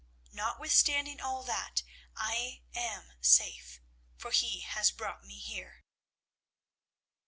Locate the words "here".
5.37-5.83